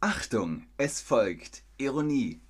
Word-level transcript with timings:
Achtung, 0.00 0.64
es 0.76 1.00
folgt 1.00 1.64
Ironie. 1.76 2.40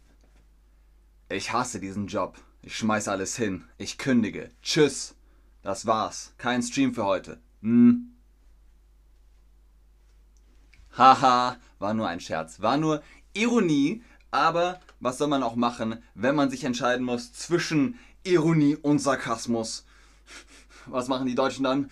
Ich 1.31 1.51
hasse 1.51 1.81
diesen 1.81 2.07
Job. 2.07 2.37
Ich 2.61 2.77
schmeiß 2.77 3.09
alles 3.09 3.37
hin. 3.37 3.65
Ich 3.79 3.97
kündige. 3.97 4.51
Tschüss. 4.61 5.15
Das 5.63 5.87
war's. 5.87 6.35
Kein 6.37 6.63
Stream 6.63 6.93
für 6.93 7.07
heute. 7.07 7.41
Hm. 7.63 8.15
Haha, 10.99 11.57
war 11.79 11.95
nur 11.95 12.07
ein 12.07 12.21
Scherz. 12.21 12.61
War 12.61 12.77
nur 12.77 13.03
Ironie. 13.33 14.03
Aber 14.31 14.79
was 15.01 15.17
soll 15.17 15.29
man 15.29 15.43
auch 15.43 15.57
machen, 15.57 16.03
wenn 16.15 16.35
man 16.35 16.51
sich 16.51 16.65
entscheiden 16.65 17.07
muss 17.07 17.33
zwischen 17.33 17.99
Ironie 18.25 18.77
und 18.77 18.99
Sarkasmus? 18.99 19.87
Was 20.85 21.09
machen 21.09 21.27
die 21.27 21.35
Deutschen 21.35 21.65
dann? 21.65 21.91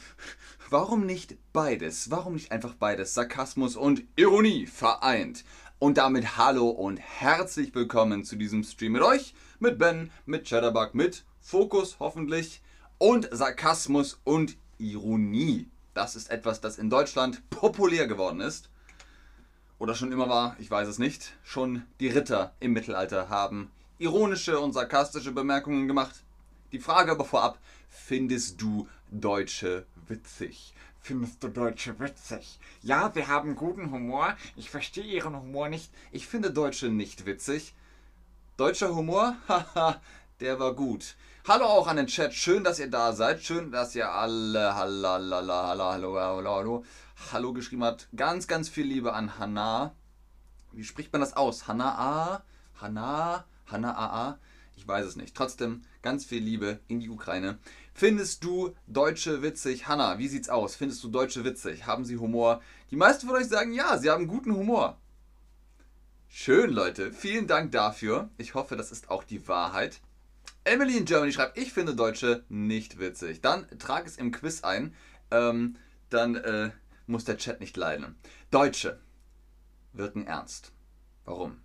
Warum 0.68 1.06
nicht 1.06 1.36
beides? 1.52 2.10
Warum 2.10 2.32
nicht 2.32 2.50
einfach 2.50 2.74
beides? 2.74 3.14
Sarkasmus 3.14 3.76
und 3.76 4.02
Ironie 4.16 4.66
vereint. 4.66 5.44
Und 5.78 5.96
damit 5.96 6.38
hallo 6.38 6.68
und 6.70 6.96
herzlich 6.96 7.72
willkommen 7.72 8.24
zu 8.24 8.34
diesem 8.34 8.64
Stream 8.64 8.90
mit 8.92 9.02
euch, 9.02 9.32
mit 9.60 9.78
Ben, 9.78 10.10
mit 10.24 10.48
Chatterbug, 10.48 10.92
mit 10.92 11.24
Fokus 11.40 12.00
hoffentlich 12.00 12.62
und 12.98 13.28
Sarkasmus 13.30 14.18
und 14.24 14.56
Ironie. 14.78 15.68
Das 15.94 16.16
ist 16.16 16.32
etwas, 16.32 16.60
das 16.60 16.78
in 16.78 16.90
Deutschland 16.90 17.48
populär 17.48 18.08
geworden 18.08 18.40
ist. 18.40 18.68
Oder 19.78 19.94
schon 19.94 20.10
immer 20.10 20.28
war, 20.28 20.56
ich 20.58 20.68
weiß 20.68 20.88
es 20.88 20.98
nicht. 20.98 21.36
Schon 21.44 21.84
die 22.00 22.08
Ritter 22.08 22.56
im 22.58 22.72
Mittelalter 22.72 23.28
haben 23.28 23.70
ironische 24.00 24.58
und 24.58 24.72
sarkastische 24.72 25.30
Bemerkungen 25.30 25.86
gemacht. 25.86 26.24
Die 26.72 26.80
Frage 26.80 27.12
aber 27.12 27.24
vorab, 27.24 27.60
findest 27.88 28.60
du 28.60 28.88
Deutsche 29.12 29.86
witzig? 30.08 30.74
Findest 31.00 31.42
du 31.42 31.48
Deutsche 31.48 31.98
witzig? 32.00 32.58
Ja, 32.82 33.14
wir 33.14 33.28
haben 33.28 33.54
guten 33.54 33.90
Humor. 33.90 34.36
Ich 34.56 34.70
verstehe 34.70 35.04
ihren 35.04 35.36
Humor 35.36 35.68
nicht. 35.68 35.90
Ich 36.10 36.26
finde 36.26 36.50
Deutsche 36.50 36.88
nicht 36.88 37.26
witzig. 37.26 37.74
Deutscher 38.56 38.94
Humor? 38.94 39.36
Haha, 39.48 40.00
der 40.40 40.58
war 40.58 40.74
gut. 40.74 41.16
Hallo 41.46 41.66
auch 41.66 41.86
an 41.86 41.96
den 41.96 42.08
Chat. 42.08 42.34
Schön, 42.34 42.64
dass 42.64 42.80
ihr 42.80 42.90
da 42.90 43.12
seid. 43.12 43.42
Schön, 43.42 43.70
dass 43.70 43.94
ihr 43.94 44.10
alle 44.10 44.74
hallo, 44.74 45.08
hallo, 45.08 45.54
hallo, 45.54 46.18
hallo, 46.18 46.84
hallo, 47.32 47.52
geschrieben 47.52 47.84
habt. 47.84 48.08
Ganz, 48.16 48.48
ganz 48.48 48.68
viel 48.68 48.86
Liebe 48.86 49.12
an 49.12 49.38
Hanna. 49.38 49.94
Wie 50.72 50.84
spricht 50.84 51.12
man 51.12 51.20
das 51.20 51.36
aus? 51.36 51.68
Hanna 51.68 51.94
A? 51.98 52.42
Hanna? 52.80 53.44
Hanna 53.66 53.92
AA? 53.92 54.38
Ich 54.76 54.86
weiß 54.86 55.06
es 55.06 55.16
nicht. 55.16 55.34
Trotzdem 55.36 55.82
ganz 56.02 56.24
viel 56.24 56.42
Liebe 56.42 56.80
in 56.88 57.00
die 57.00 57.08
Ukraine. 57.08 57.58
Findest 57.98 58.44
du 58.44 58.74
Deutsche 58.86 59.40
witzig? 59.40 59.88
Hanna, 59.88 60.18
wie 60.18 60.28
sieht's 60.28 60.50
aus? 60.50 60.76
Findest 60.76 61.02
du 61.02 61.08
Deutsche 61.08 61.44
witzig? 61.46 61.86
Haben 61.86 62.04
sie 62.04 62.18
Humor? 62.18 62.60
Die 62.90 62.96
meisten 62.96 63.26
von 63.26 63.36
euch 63.36 63.48
sagen 63.48 63.72
ja, 63.72 63.96
sie 63.96 64.10
haben 64.10 64.26
guten 64.26 64.54
Humor. 64.54 65.00
Schön, 66.28 66.72
Leute. 66.72 67.10
Vielen 67.10 67.46
Dank 67.46 67.72
dafür. 67.72 68.28
Ich 68.36 68.52
hoffe, 68.52 68.76
das 68.76 68.92
ist 68.92 69.08
auch 69.08 69.24
die 69.24 69.48
Wahrheit. 69.48 70.02
Emily 70.64 70.98
in 70.98 71.06
Germany 71.06 71.32
schreibt, 71.32 71.56
ich 71.56 71.72
finde 71.72 71.94
Deutsche 71.94 72.44
nicht 72.50 72.98
witzig. 72.98 73.40
Dann 73.40 73.66
trag 73.78 74.06
es 74.06 74.18
im 74.18 74.30
Quiz 74.30 74.62
ein. 74.62 74.94
Ähm, 75.30 75.76
dann 76.10 76.34
äh, 76.34 76.72
muss 77.06 77.24
der 77.24 77.38
Chat 77.38 77.60
nicht 77.60 77.78
leiden. 77.78 78.16
Deutsche 78.50 79.00
wirken 79.94 80.26
ernst. 80.26 80.70
Warum? 81.24 81.62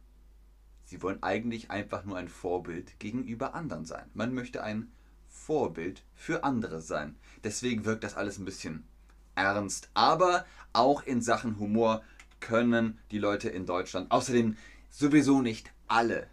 Sie 0.86 1.02
wollen 1.02 1.22
eigentlich 1.24 1.72
einfach 1.72 2.06
nur 2.06 2.16
ein 2.16 2.30
Vorbild 2.30 3.00
gegenüber 3.00 3.54
anderen 3.54 3.84
sein. 3.84 4.10
Man 4.14 4.34
möchte 4.34 4.64
ein 4.64 4.94
Vorbild 5.32 6.04
für 6.14 6.44
andere 6.44 6.82
sein. 6.82 7.16
Deswegen 7.44 7.86
wirkt 7.86 8.04
das 8.04 8.16
alles 8.16 8.38
ein 8.38 8.46
bisschen 8.46 8.84
ernst. 9.36 9.90
Aber 9.94 10.46
auch 10.74 11.04
in 11.04 11.22
Sachen 11.22 11.58
Humor 11.60 12.04
können 12.40 13.00
die 13.10 13.20
Leute 13.20 13.50
in 13.50 13.66
Deutschland 13.66 14.12
außerdem 14.12 14.58
sowieso 14.90 15.42
nicht 15.42 15.72
alle. 15.88 16.28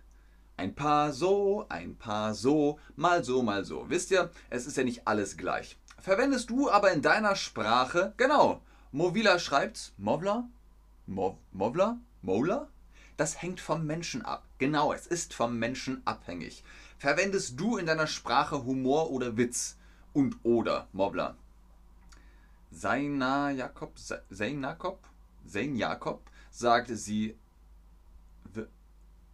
Ein 0.57 0.75
paar 0.75 1.13
so, 1.13 1.67
ein 1.69 1.97
paar 1.97 2.35
so, 2.35 2.79
mal 2.97 3.23
so, 3.25 3.43
mal 3.43 3.65
so. 3.65 3.89
Wisst 3.89 4.11
ihr, 4.11 4.31
es 4.51 4.67
ist 4.67 4.77
ja 4.77 4.85
nicht 4.85 5.07
alles 5.07 5.37
gleich. 5.37 5.79
Verwendest 6.01 6.51
du 6.51 6.71
aber 6.71 6.93
in 6.93 7.03
deiner 7.03 7.37
Sprache, 7.37 8.13
genau, 8.17 8.63
Movila 8.91 9.39
schreibt, 9.39 9.93
Movla? 9.99 10.49
Mov, 11.07 11.37
Movla? 11.53 11.99
Mola? 12.23 12.69
Das 13.17 13.43
hängt 13.43 13.61
vom 13.61 13.87
Menschen 13.87 14.25
ab. 14.25 14.45
Genau, 14.59 14.93
es 14.93 15.07
ist 15.07 15.35
vom 15.35 15.59
Menschen 15.59 16.03
abhängig. 16.05 16.65
Verwendest 16.99 17.59
du 17.59 17.77
in 17.77 17.87
deiner 17.87 18.07
Sprache 18.07 18.65
Humor 18.65 19.11
oder 19.11 19.37
Witz? 19.37 19.77
Und 20.13 20.37
oder, 20.43 20.89
Mobler. 20.93 21.37
Seina 22.71 23.51
Jakob, 23.51 23.93
Sein 24.31 24.63
Jakob, 24.63 25.01
Sein 25.47 25.77
Jakob 25.77 26.23
sagt, 26.51 26.89
sie, 26.89 27.37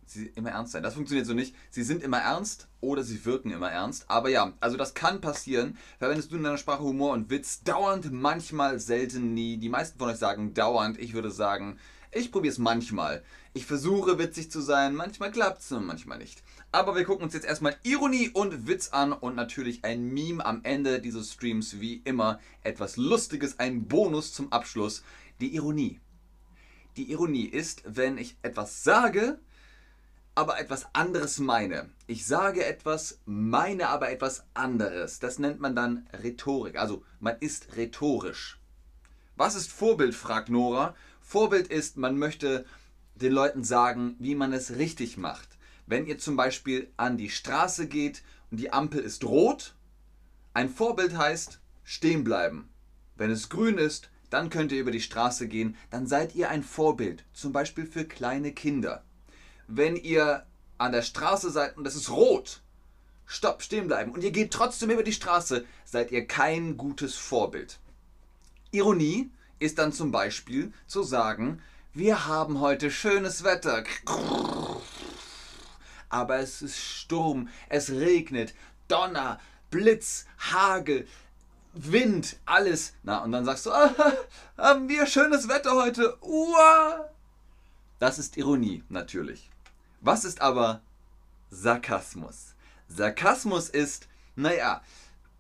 sie 0.07 0.27
immer 0.27 0.51
ernst 0.51 0.73
sein. 0.73 0.83
Das 0.83 0.95
funktioniert 0.95 1.27
so 1.27 1.35
nicht. 1.35 1.55
Sie 1.71 1.83
sind 1.83 2.03
immer 2.03 2.19
ernst 2.19 2.69
oder 2.81 3.03
sie 3.03 3.25
wirken 3.25 3.51
immer 3.51 3.71
ernst. 3.71 4.05
Aber 4.09 4.29
ja, 4.29 4.53
also 4.61 4.77
das 4.77 4.95
kann 4.95 5.21
passieren. 5.21 5.79
Verwendest 5.99 6.33
du 6.33 6.37
in 6.37 6.43
deiner 6.43 6.59
Sprache 6.59 6.83
Humor 6.83 7.13
und 7.13 7.31
Witz 7.31 7.63
dauernd, 7.63 8.13
manchmal, 8.13 8.79
selten, 8.79 9.35
nie. 9.35 9.57
Die 9.57 9.69
meisten 9.69 9.99
von 9.99 10.11
euch 10.11 10.19
sagen 10.19 10.55
dauernd. 10.55 10.99
Ich 10.99 11.15
würde 11.15 11.31
sagen, 11.31 11.79
ich 12.15 12.33
probiere 12.33 12.53
es 12.53 12.59
manchmal. 12.59 13.23
Ich 13.53 13.67
versuche 13.67 14.19
witzig 14.19 14.51
zu 14.51 14.61
sein, 14.61 14.95
manchmal 14.95 15.31
klappt 15.31 15.63
es 15.63 15.73
und 15.73 15.87
manchmal 15.87 16.19
nicht. 16.19 16.43
Aber 16.73 16.97
wir 16.97 17.05
gucken 17.05 17.25
uns 17.25 17.35
jetzt 17.35 17.47
erstmal 17.47 17.77
Ironie 17.83 18.31
und 18.31 18.67
Witz 18.67 18.89
an 18.89 19.13
und 19.13 19.37
natürlich 19.37 19.85
ein 19.85 20.13
Meme 20.13 20.45
am 20.45 20.61
Ende 20.65 21.01
dieses 21.01 21.33
Streams, 21.33 21.81
wie 21.81 22.03
immer. 22.05 22.41
Etwas 22.63 22.97
Lustiges, 22.97 23.59
ein 23.59 23.87
Bonus 23.87 24.33
zum 24.33 24.53
Abschluss. 24.53 25.03
Die 25.41 25.55
Ironie. 25.55 26.01
Die 26.97 27.11
Ironie 27.11 27.47
ist, 27.47 27.83
wenn 27.85 28.19
ich 28.19 28.37
etwas 28.43 28.85
sage, 28.85 29.39
aber 30.35 30.59
etwas 30.59 30.87
anderes 30.93 31.39
meine. 31.39 31.91
Ich 32.07 32.27
sage 32.27 32.65
etwas, 32.65 33.21
meine 33.25 33.89
aber 33.89 34.11
etwas 34.11 34.45
anderes. 34.55 35.21
Das 35.21 35.39
nennt 35.39 35.61
man 35.61 35.77
dann 35.77 36.09
Rhetorik. 36.23 36.77
Also 36.77 37.05
man 37.21 37.37
ist 37.39 37.77
rhetorisch. 37.77 38.59
Was 39.37 39.55
ist 39.55 39.71
Vorbild, 39.71 40.15
fragt 40.15 40.49
Nora. 40.49 40.95
Vorbild 41.27 41.69
ist, 41.69 41.97
man 41.97 42.19
möchte 42.19 42.65
den 43.17 43.33
Leuten 43.33 43.65
sagen, 43.65 44.15
wie 44.19 44.35
man 44.35 44.53
es 44.53 44.77
richtig 44.77 45.17
macht. 45.17 45.49
Wenn 45.87 46.07
ihr 46.07 46.19
zum 46.19 46.37
Beispiel 46.37 46.93
an 46.97 47.17
die 47.17 47.31
Straße 47.31 47.89
geht 47.89 48.23
und 48.51 48.61
die 48.61 48.73
Ampel 48.73 49.01
ist 49.01 49.25
rot, 49.25 49.75
ein 50.53 50.69
Vorbild 50.69 51.17
heißt 51.17 51.61
stehen 51.83 52.25
bleiben. 52.25 52.69
Wenn 53.17 53.31
es 53.31 53.49
grün 53.49 53.79
ist, 53.79 54.11
dann 54.31 54.51
könnt 54.51 54.73
ihr 54.73 54.81
über 54.81 54.91
die 54.91 55.01
Straße 55.01 55.49
gehen, 55.49 55.77
dann 55.91 56.07
seid 56.07 56.35
ihr 56.35 56.49
ein 56.51 56.63
Vorbild, 56.63 57.25
zum 57.33 57.53
Beispiel 57.53 57.87
für 57.87 58.05
kleine 58.05 58.53
Kinder. 58.53 59.05
Wenn 59.69 59.97
ihr 59.97 60.47
an 60.79 60.93
der 60.93 61.03
Straße 61.03 61.51
seid 61.51 61.77
und 61.77 61.87
es 61.87 61.95
ist 61.95 62.11
rot, 62.11 62.63
stopp, 63.27 63.63
stehen 63.63 63.87
bleiben 63.87 64.13
und 64.13 64.25
ihr 64.25 64.33
geht 64.33 64.53
trotzdem 64.53 64.91
über 64.91 65.03
die 65.03 65.13
Straße, 65.13 65.65
seid 65.85 66.11
ihr 66.11 66.27
kein 66.27 66.77
gutes 66.77 67.15
Vorbild. 67.15 67.79
Ironie 68.73 69.31
ist 69.59 69.79
dann 69.79 69.93
zum 69.93 70.11
Beispiel 70.11 70.73
zu 70.87 71.03
sagen, 71.03 71.61
wir 71.93 72.27
haben 72.27 72.61
heute 72.61 72.91
schönes 72.91 73.45
Wetter. 73.45 73.85
Aber 76.09 76.39
es 76.39 76.63
ist 76.63 76.79
Sturm, 76.79 77.49
es 77.69 77.91
regnet, 77.91 78.55
Donner, 78.89 79.39
Blitz, 79.71 80.27
Hagel, 80.39 81.07
Wind, 81.73 82.37
alles. 82.47 82.95
Na, 83.03 83.19
und 83.19 83.33
dann 83.33 83.45
sagst 83.45 83.67
du, 83.67 83.73
ah, 83.73 83.95
haben 84.57 84.89
wir 84.89 85.07
schönes 85.07 85.49
Wetter 85.49 85.75
heute. 85.75 86.17
Uah. 86.23 87.11
Das 87.99 88.19
ist 88.19 88.37
Ironie, 88.37 88.85
natürlich. 88.89 89.51
Was 90.01 90.25
ist 90.25 90.41
aber 90.41 90.81
Sarkasmus? 91.51 92.55
Sarkasmus 92.89 93.69
ist, 93.69 94.09
naja, 94.37 94.83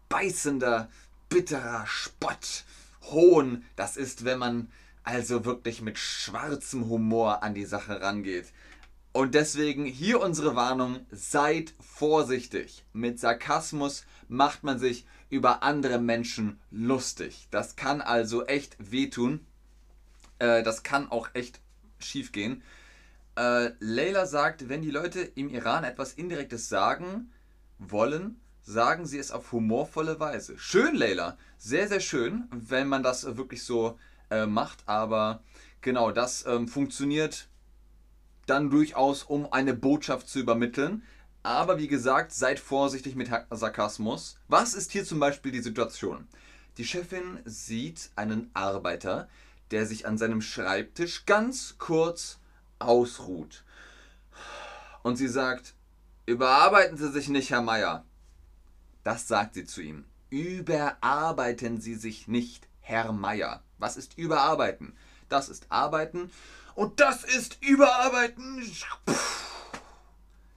beißender, 0.08 0.88
bitterer 1.28 1.86
Spott 1.86 2.64
Hohn, 3.10 3.64
das 3.76 3.96
ist, 3.96 4.24
wenn 4.24 4.38
man 4.38 4.68
also 5.02 5.44
wirklich 5.44 5.82
mit 5.82 5.98
schwarzem 5.98 6.88
Humor 6.88 7.42
an 7.42 7.54
die 7.54 7.66
Sache 7.66 8.00
rangeht. 8.00 8.52
Und 9.12 9.34
deswegen 9.34 9.84
hier 9.84 10.20
unsere 10.20 10.56
Warnung, 10.56 11.06
seid 11.12 11.74
vorsichtig. 11.78 12.84
Mit 12.92 13.20
Sarkasmus 13.20 14.04
macht 14.28 14.64
man 14.64 14.78
sich 14.78 15.06
über 15.30 15.62
andere 15.62 16.00
Menschen 16.00 16.58
lustig. 16.70 17.46
Das 17.50 17.76
kann 17.76 18.00
also 18.00 18.44
echt 18.46 18.76
wehtun. 18.78 19.46
Äh, 20.40 20.62
das 20.64 20.82
kann 20.82 21.10
auch 21.10 21.28
echt 21.34 21.60
schief 21.98 22.32
gehen. 22.32 22.62
Äh, 23.36 23.70
Leila 23.78 24.26
sagt, 24.26 24.68
wenn 24.68 24.82
die 24.82 24.90
Leute 24.90 25.20
im 25.20 25.48
Iran 25.48 25.84
etwas 25.84 26.14
Indirektes 26.14 26.68
sagen 26.68 27.30
wollen, 27.78 28.40
sagen 28.64 29.06
sie 29.06 29.18
es 29.18 29.30
auf 29.30 29.52
humorvolle 29.52 30.18
Weise. 30.18 30.58
Schön, 30.58 30.96
Leila. 30.96 31.36
Sehr, 31.58 31.86
sehr 31.86 32.00
schön, 32.00 32.48
wenn 32.50 32.88
man 32.88 33.02
das 33.02 33.36
wirklich 33.36 33.62
so 33.62 33.98
äh, 34.30 34.46
macht. 34.46 34.82
Aber 34.86 35.42
genau, 35.80 36.10
das 36.10 36.44
ähm, 36.46 36.66
funktioniert 36.66 37.48
dann 38.46 38.70
durchaus, 38.70 39.22
um 39.22 39.52
eine 39.52 39.74
Botschaft 39.74 40.28
zu 40.28 40.40
übermitteln. 40.40 41.02
Aber 41.42 41.78
wie 41.78 41.88
gesagt, 41.88 42.32
seid 42.32 42.58
vorsichtig 42.58 43.16
mit 43.16 43.30
Sarkasmus. 43.50 44.38
Was 44.48 44.74
ist 44.74 44.92
hier 44.92 45.04
zum 45.04 45.20
Beispiel 45.20 45.52
die 45.52 45.62
Situation? 45.62 46.26
Die 46.78 46.84
Chefin 46.84 47.38
sieht 47.44 48.10
einen 48.16 48.50
Arbeiter, 48.54 49.28
der 49.70 49.86
sich 49.86 50.06
an 50.06 50.18
seinem 50.18 50.40
Schreibtisch 50.40 51.26
ganz 51.26 51.76
kurz 51.78 52.38
ausruht. 52.78 53.62
Und 55.02 55.16
sie 55.16 55.28
sagt, 55.28 55.74
überarbeiten 56.26 56.96
Sie 56.96 57.10
sich 57.12 57.28
nicht, 57.28 57.50
Herr 57.50 57.62
Meier. 57.62 58.04
Das 59.04 59.28
sagt 59.28 59.54
sie 59.54 59.66
zu 59.66 59.82
ihm. 59.82 60.06
Überarbeiten 60.30 61.80
Sie 61.80 61.94
sich 61.94 62.26
nicht, 62.26 62.66
Herr 62.80 63.12
Meier. 63.12 63.62
Was 63.78 63.96
ist 63.96 64.18
überarbeiten? 64.18 64.96
Das 65.28 65.48
ist 65.48 65.66
arbeiten 65.70 66.30
und 66.74 67.00
das 67.00 67.22
ist 67.22 67.58
überarbeiten. 67.62 68.62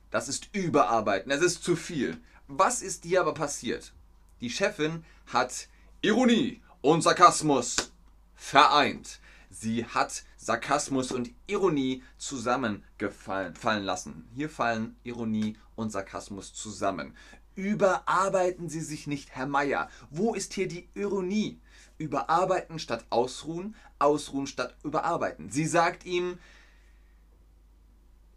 Das 0.10 0.30
ist 0.30 0.50
überarbeiten. 0.54 1.32
Es 1.32 1.42
ist 1.42 1.64
zu 1.64 1.76
viel. 1.76 2.20
Was 2.48 2.82
ist 2.82 3.04
dir 3.04 3.22
aber 3.22 3.34
passiert? 3.34 3.94
Die 4.40 4.50
Chefin 4.50 5.04
hat 5.28 5.68
Ironie 6.02 6.62
und 6.82 7.02
Sarkasmus 7.02 7.92
vereint. 8.36 9.20
Sie 9.50 9.86
hat 9.86 10.24
Sarkasmus 10.38 11.12
und 11.12 11.32
Ironie 11.48 12.04
zusammengefallen 12.18 13.84
lassen. 13.84 14.30
Hier 14.34 14.50
fallen 14.50 14.96
Ironie 15.04 15.58
und 15.76 15.92
Sarkasmus 15.92 16.54
zusammen. 16.54 17.16
Überarbeiten 17.58 18.70
Sie 18.70 18.80
sich 18.80 19.08
nicht, 19.08 19.32
Herr 19.32 19.48
Meier. 19.48 19.90
Wo 20.10 20.34
ist 20.34 20.54
hier 20.54 20.70
die 20.70 20.88
Ironie? 20.94 21.60
Überarbeiten 21.98 22.80
statt 22.80 23.06
ausruhen, 23.10 23.76
ausruhen 24.00 24.48
statt 24.48 24.78
überarbeiten. 24.84 25.50
Sie 25.50 25.66
sagt 25.66 26.06
ihm, 26.06 26.38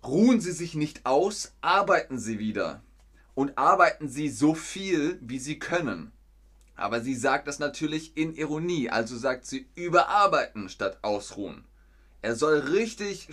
ruhen 0.02 0.40
Sie 0.40 0.52
sich 0.52 0.75
nicht 0.75 1.06
aus, 1.06 1.52
arbeiten 1.61 2.19
Sie 2.19 2.38
wieder. 2.40 2.82
Und 3.34 3.56
arbeiten 3.58 4.08
Sie 4.08 4.28
so 4.28 4.55
viel, 4.55 5.19
wie 5.20 5.38
Sie 5.38 5.58
können. 5.58 6.12
Aber 6.81 7.02
sie 7.02 7.14
sagt 7.14 7.46
das 7.46 7.58
natürlich 7.58 8.16
in 8.16 8.34
Ironie, 8.34 8.88
also 8.88 9.19
sagt 9.19 9.44
sie 9.44 9.69
überarbeiten 9.75 10.70
statt 10.70 10.99
ausruhen. 11.02 11.64
Er 12.23 12.34
soll 12.34 12.58
richtig, 12.58 13.28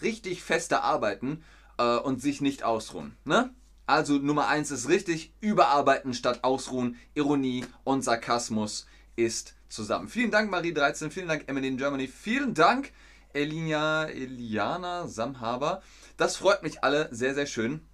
richtig 0.00 0.44
fester 0.44 0.84
arbeiten 0.84 1.42
äh, 1.78 1.96
und 1.96 2.22
sich 2.22 2.40
nicht 2.40 2.62
ausruhen. 2.62 3.16
Ne? 3.24 3.52
Also 3.92 4.14
Nummer 4.14 4.48
1 4.48 4.70
ist 4.70 4.88
richtig, 4.88 5.34
überarbeiten 5.42 6.14
statt 6.14 6.44
ausruhen, 6.44 6.96
Ironie 7.12 7.66
und 7.84 8.00
Sarkasmus 8.00 8.86
ist 9.16 9.52
zusammen. 9.68 10.08
Vielen 10.08 10.30
Dank 10.30 10.50
Marie13, 10.50 11.10
vielen 11.10 11.28
Dank 11.28 11.44
Emily 11.46 11.68
in 11.68 11.76
Germany, 11.76 12.08
vielen 12.08 12.54
Dank 12.54 12.90
Elina, 13.34 14.08
Eliana 14.08 15.08
Samhaber. 15.08 15.82
Das 16.16 16.36
freut 16.36 16.62
mich 16.62 16.82
alle 16.82 17.14
sehr, 17.14 17.34
sehr 17.34 17.44
schön. 17.44 17.86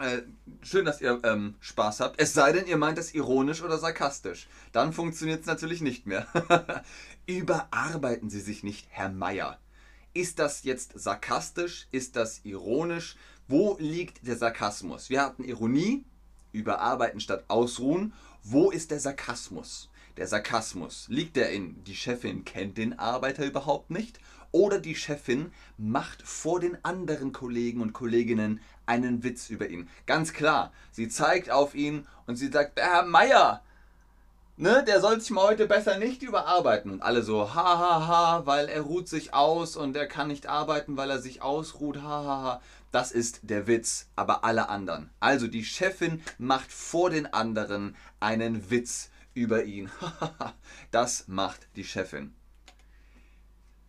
Äh, 0.00 0.22
schön, 0.62 0.84
dass 0.84 1.00
ihr 1.00 1.20
ähm, 1.22 1.54
Spaß 1.60 2.00
habt. 2.00 2.20
Es 2.20 2.34
sei 2.34 2.50
denn, 2.50 2.66
ihr 2.66 2.76
meint 2.76 2.98
es 2.98 3.14
ironisch 3.14 3.62
oder 3.62 3.78
sarkastisch. 3.78 4.48
Dann 4.72 4.92
funktioniert 4.92 5.42
es 5.42 5.46
natürlich 5.46 5.80
nicht 5.80 6.04
mehr. 6.04 6.26
Überarbeiten 7.26 8.28
Sie 8.28 8.40
sich 8.40 8.64
nicht, 8.64 8.88
Herr 8.90 9.10
Meier. 9.10 9.60
Ist 10.14 10.40
das 10.40 10.64
jetzt 10.64 10.98
sarkastisch? 10.98 11.86
Ist 11.92 12.16
das 12.16 12.40
ironisch? 12.42 13.14
Wo 13.50 13.78
liegt 13.80 14.26
der 14.26 14.36
Sarkasmus? 14.36 15.08
Wir 15.08 15.22
hatten 15.22 15.42
Ironie, 15.42 16.04
überarbeiten 16.52 17.18
statt 17.18 17.44
ausruhen. 17.48 18.12
Wo 18.42 18.70
ist 18.70 18.90
der 18.90 19.00
Sarkasmus? 19.00 19.88
Der 20.18 20.26
Sarkasmus, 20.26 21.06
liegt 21.08 21.38
er 21.38 21.50
in, 21.50 21.82
die 21.84 21.94
Chefin 21.94 22.44
kennt 22.44 22.76
den 22.76 22.98
Arbeiter 22.98 23.46
überhaupt 23.46 23.90
nicht? 23.90 24.20
Oder 24.52 24.78
die 24.78 24.94
Chefin 24.94 25.50
macht 25.78 26.20
vor 26.22 26.60
den 26.60 26.84
anderen 26.84 27.32
Kollegen 27.32 27.80
und 27.80 27.94
Kolleginnen 27.94 28.60
einen 28.84 29.22
Witz 29.22 29.48
über 29.48 29.68
ihn. 29.68 29.88
Ganz 30.04 30.34
klar, 30.34 30.70
sie 30.90 31.08
zeigt 31.08 31.50
auf 31.50 31.74
ihn 31.74 32.06
und 32.26 32.36
sie 32.36 32.48
sagt, 32.48 32.78
Herr 32.78 33.04
Meier, 33.04 33.62
ne, 34.58 34.84
der 34.86 35.00
soll 35.00 35.20
sich 35.20 35.30
mal 35.30 35.48
heute 35.48 35.66
besser 35.66 35.98
nicht 35.98 36.22
überarbeiten. 36.22 36.90
Und 36.90 37.02
alle 37.02 37.22
so, 37.22 37.54
ha, 37.54 37.78
ha, 37.78 38.06
ha, 38.06 38.42
weil 38.44 38.68
er 38.68 38.82
ruht 38.82 39.08
sich 39.08 39.32
aus 39.32 39.76
und 39.76 39.96
er 39.96 40.06
kann 40.06 40.28
nicht 40.28 40.46
arbeiten, 40.46 40.96
weil 40.96 41.10
er 41.10 41.20
sich 41.20 41.40
ausruht, 41.40 42.02
ha, 42.02 42.24
ha, 42.24 42.42
ha. 42.42 42.60
Das 42.90 43.12
ist 43.12 43.40
der 43.42 43.66
Witz, 43.66 44.08
aber 44.16 44.44
alle 44.44 44.68
anderen. 44.68 45.10
Also 45.20 45.46
die 45.46 45.64
Chefin 45.64 46.22
macht 46.38 46.72
vor 46.72 47.10
den 47.10 47.26
anderen 47.26 47.96
einen 48.20 48.70
Witz 48.70 49.10
über 49.34 49.64
ihn. 49.64 49.90
das 50.90 51.28
macht 51.28 51.68
die 51.76 51.84
Chefin. 51.84 52.34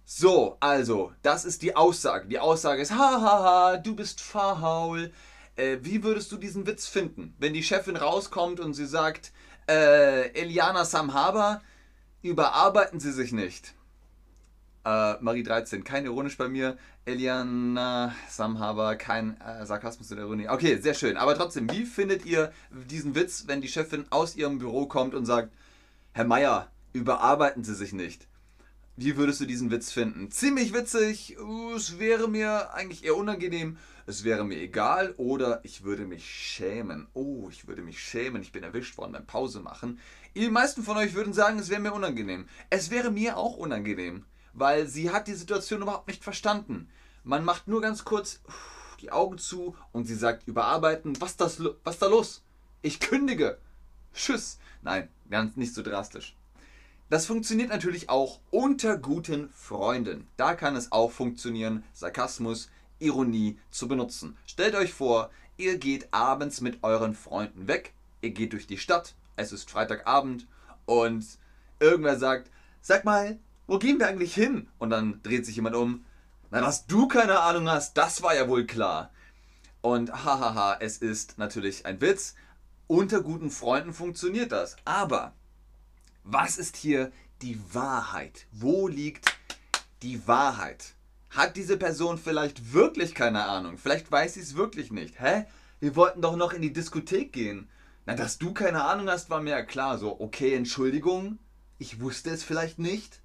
So, 0.05 0.57
also, 0.59 1.13
das 1.21 1.45
ist 1.45 1.61
die 1.61 1.75
Aussage. 1.75 2.27
Die 2.27 2.39
Aussage 2.39 2.81
ist, 2.81 2.91
hahaha, 2.91 3.77
du 3.77 3.95
bist 3.95 4.21
faul. 4.21 5.13
Äh, 5.55 5.77
wie 5.81 6.03
würdest 6.03 6.31
du 6.31 6.37
diesen 6.37 6.65
Witz 6.65 6.87
finden, 6.87 7.35
wenn 7.37 7.53
die 7.53 7.63
Chefin 7.63 7.95
rauskommt 7.95 8.59
und 8.59 8.73
sie 8.73 8.87
sagt, 8.87 9.31
äh, 9.69 10.29
Eliana 10.29 10.83
Samhaber, 10.83 11.61
überarbeiten 12.21 12.99
Sie 12.99 13.11
sich 13.11 13.31
nicht. 13.31 13.75
Äh, 14.85 15.15
Marie 15.21 15.43
13, 15.43 15.83
kein 15.83 16.05
ironisch 16.05 16.37
bei 16.37 16.47
mir. 16.47 16.77
Eliana 17.05 18.13
Samhaber, 18.29 18.95
kein 18.95 19.39
äh, 19.41 19.65
Sarkasmus 19.65 20.11
oder 20.11 20.21
Ironie. 20.21 20.47
Okay, 20.47 20.79
sehr 20.79 20.93
schön. 20.93 21.17
Aber 21.17 21.35
trotzdem, 21.35 21.69
wie 21.71 21.85
findet 21.85 22.25
ihr 22.25 22.51
diesen 22.71 23.15
Witz, 23.15 23.45
wenn 23.47 23.61
die 23.61 23.67
Chefin 23.67 24.05
aus 24.09 24.35
ihrem 24.35 24.59
Büro 24.59 24.85
kommt 24.85 25.15
und 25.15 25.25
sagt, 25.25 25.51
Herr 26.13 26.25
Meier, 26.25 26.71
überarbeiten 26.93 27.63
Sie 27.63 27.75
sich 27.75 27.93
nicht? 27.93 28.27
Wie 28.95 29.15
würdest 29.15 29.39
du 29.39 29.45
diesen 29.45 29.71
Witz 29.71 29.91
finden? 29.91 30.29
Ziemlich 30.29 30.73
witzig, 30.73 31.37
uh, 31.39 31.73
es 31.73 31.99
wäre 31.99 32.27
mir 32.27 32.73
eigentlich 32.73 33.05
eher 33.05 33.15
unangenehm, 33.15 33.77
es 34.05 34.25
wäre 34.25 34.43
mir 34.43 34.57
egal 34.57 35.13
oder 35.15 35.61
ich 35.63 35.83
würde 35.83 36.05
mich 36.05 36.25
schämen. 36.29 37.07
Oh, 37.13 37.47
ich 37.49 37.67
würde 37.67 37.81
mich 37.81 38.01
schämen, 38.03 38.41
ich 38.41 38.51
bin 38.51 38.63
erwischt 38.63 38.97
worden 38.97 39.13
beim 39.13 39.25
Pause 39.25 39.61
machen. 39.61 39.99
Die 40.35 40.49
meisten 40.49 40.83
von 40.83 40.97
euch 40.97 41.13
würden 41.13 41.31
sagen, 41.31 41.59
es 41.59 41.69
wäre 41.69 41.79
mir 41.79 41.93
unangenehm. 41.93 42.47
Es 42.69 42.91
wäre 42.91 43.09
mir 43.09 43.37
auch 43.37 43.55
unangenehm, 43.55 44.25
weil 44.53 44.87
sie 44.87 45.11
hat 45.11 45.27
die 45.27 45.33
Situation 45.33 45.81
überhaupt 45.81 46.07
nicht 46.07 46.23
verstanden. 46.23 46.89
Man 47.23 47.45
macht 47.45 47.67
nur 47.67 47.81
ganz 47.81 48.05
kurz 48.05 48.41
die 49.01 49.11
Augen 49.11 49.37
zu 49.37 49.75
und 49.91 50.05
sie 50.05 50.15
sagt, 50.15 50.47
überarbeiten, 50.47 51.19
was, 51.21 51.37
das, 51.37 51.61
was 51.83 51.99
da 51.99 52.07
los? 52.07 52.43
Ich 52.81 52.99
kündige. 52.99 53.57
Tschüss. 54.13 54.59
Nein, 54.81 55.09
ganz 55.29 55.55
nicht 55.55 55.73
so 55.73 55.81
drastisch. 55.81 56.35
Das 57.09 57.25
funktioniert 57.25 57.69
natürlich 57.69 58.09
auch 58.09 58.39
unter 58.51 58.97
guten 58.97 59.49
Freunden. 59.49 60.27
Da 60.37 60.53
kann 60.53 60.75
es 60.75 60.91
auch 60.91 61.11
funktionieren, 61.11 61.83
Sarkasmus, 61.93 62.69
Ironie 62.99 63.57
zu 63.71 63.87
benutzen. 63.87 64.37
Stellt 64.45 64.75
euch 64.75 64.93
vor, 64.93 65.31
ihr 65.57 65.77
geht 65.77 66.13
abends 66.13 66.61
mit 66.61 66.83
euren 66.83 67.15
Freunden 67.15 67.67
weg, 67.67 67.93
ihr 68.21 68.29
geht 68.29 68.53
durch 68.53 68.67
die 68.67 68.77
Stadt, 68.77 69.15
es 69.37 69.51
ist 69.51 69.71
Freitagabend 69.71 70.45
und 70.85 71.25
irgendwer 71.79 72.19
sagt, 72.19 72.51
sag 72.81 73.05
mal, 73.05 73.39
wo 73.69 73.77
gehen 73.77 73.99
wir 73.99 74.07
eigentlich 74.07 74.33
hin? 74.33 74.67
Und 74.79 74.89
dann 74.89 75.21
dreht 75.21 75.45
sich 75.45 75.55
jemand 75.55 75.75
um, 75.75 76.03
na, 76.49 76.59
dass 76.59 76.87
du 76.87 77.07
keine 77.07 77.39
Ahnung 77.41 77.69
hast, 77.69 77.95
das 77.97 78.23
war 78.23 78.35
ja 78.35 78.49
wohl 78.49 78.65
klar. 78.65 79.11
Und 79.81 80.11
hahaha, 80.11 80.77
es 80.79 80.97
ist 80.97 81.37
natürlich 81.37 81.85
ein 81.85 82.01
Witz. 82.01 82.33
Unter 82.87 83.21
guten 83.21 83.51
Freunden 83.51 83.93
funktioniert 83.93 84.51
das. 84.51 84.75
Aber 84.85 85.33
was 86.23 86.57
ist 86.57 86.77
hier 86.77 87.11
die 87.43 87.59
Wahrheit? 87.71 88.47
Wo 88.51 88.87
liegt 88.87 89.37
die 90.01 90.27
Wahrheit? 90.27 90.95
Hat 91.29 91.55
diese 91.55 91.77
Person 91.77 92.17
vielleicht 92.17 92.73
wirklich 92.73 93.13
keine 93.13 93.45
Ahnung? 93.45 93.77
Vielleicht 93.77 94.11
weiß 94.11 94.33
sie 94.33 94.41
es 94.41 94.55
wirklich 94.55 94.91
nicht. 94.91 95.21
Hä? 95.21 95.45
Wir 95.79 95.95
wollten 95.95 96.21
doch 96.21 96.35
noch 96.35 96.53
in 96.53 96.63
die 96.63 96.73
Diskothek 96.73 97.31
gehen. 97.31 97.69
Na, 98.07 98.15
dass 98.15 98.39
du 98.39 98.51
keine 98.51 98.83
Ahnung 98.85 99.07
hast, 99.07 99.29
war 99.29 99.39
mir 99.39 99.51
ja 99.51 99.61
klar. 99.61 99.99
So, 99.99 100.19
okay, 100.19 100.55
Entschuldigung. 100.55 101.37
Ich 101.77 102.01
wusste 102.01 102.31
es 102.31 102.43
vielleicht 102.43 102.79
nicht. 102.79 103.21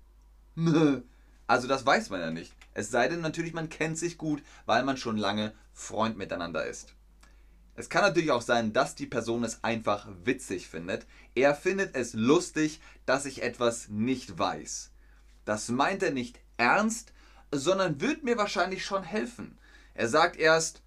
Also 1.46 1.68
das 1.68 1.84
weiß 1.84 2.08
man 2.08 2.20
ja 2.20 2.30
nicht. 2.30 2.54
Es 2.73 2.90
sei 2.90 3.06
denn 3.06 3.20
natürlich, 3.20 3.52
man 3.52 3.68
kennt 3.68 3.99
sich 3.99 4.16
gut, 4.16 4.42
weil 4.64 4.82
man 4.82 4.96
schon 4.96 5.18
lange 5.18 5.52
Freund 5.75 6.16
miteinander 6.16 6.64
ist. 6.64 6.94
Es 7.76 7.88
kann 7.88 8.02
natürlich 8.02 8.30
auch 8.30 8.42
sein, 8.42 8.73
dass 8.73 8.94
die 8.94 9.06
Person 9.06 9.44
es 9.44 9.62
einfach 9.64 10.08
witzig 10.25 10.68
findet. 10.68 11.06
Er 11.34 11.54
findet 11.54 11.96
es 11.96 12.14
lustig, 12.14 12.80
dass 13.04 13.26
ich 13.26 13.42
etwas 13.42 13.88
nicht 13.88 14.38
weiß. 14.38 14.90
Das 15.44 15.68
meint 15.68 16.02
er 16.02 16.12
nicht 16.12 16.40
ernst, 16.56 17.12
sondern 17.50 18.00
wird 18.00 18.23
mir 18.23 18.38
wahrscheinlich 18.38 18.84
schon 18.84 19.02
helfen. 19.02 19.58
Er 19.92 20.08
sagt 20.08 20.37
erst, 20.37 20.82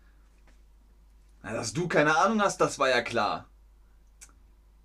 dass 1.43 1.74
du 1.74 1.88
keine 1.88 2.17
Ahnung 2.17 2.41
hast, 2.41 2.59
das 2.59 2.79
war 2.79 2.89
ja 2.89 3.01
klar. 3.01 3.47